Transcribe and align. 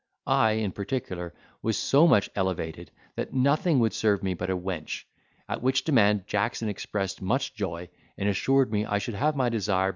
I, 0.25 0.53
in 0.53 0.71
particular, 0.71 1.31
was 1.61 1.77
so 1.77 2.07
much 2.07 2.31
elevated, 2.35 2.89
that 3.17 3.35
nothing 3.35 3.77
would 3.79 3.93
serve 3.93 4.23
me 4.23 4.33
but 4.33 4.49
a 4.49 4.57
wench; 4.57 5.03
at 5.47 5.61
which 5.61 5.83
demand 5.83 6.25
Jackson 6.25 6.69
expressed 6.69 7.21
much 7.21 7.53
joy, 7.53 7.87
and 8.17 8.27
assured 8.27 8.71
me 8.71 8.83
I 8.83 8.97
should 8.97 9.13
have 9.13 9.35
my 9.35 9.49
desire. 9.49 9.89